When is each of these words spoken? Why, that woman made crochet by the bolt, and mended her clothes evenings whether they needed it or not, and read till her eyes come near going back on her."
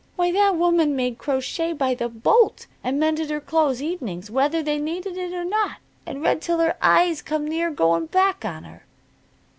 Why, 0.15 0.31
that 0.31 0.55
woman 0.55 0.95
made 0.95 1.19
crochet 1.19 1.73
by 1.73 1.93
the 1.93 2.09
bolt, 2.09 2.65
and 2.83 2.99
mended 2.99 3.29
her 3.29 3.39
clothes 3.39 3.83
evenings 3.83 4.31
whether 4.31 4.63
they 4.63 4.79
needed 4.79 5.15
it 5.15 5.31
or 5.31 5.45
not, 5.45 5.77
and 6.07 6.23
read 6.23 6.41
till 6.41 6.57
her 6.57 6.75
eyes 6.81 7.21
come 7.21 7.47
near 7.47 7.69
going 7.69 8.07
back 8.07 8.43
on 8.43 8.63
her." 8.63 8.85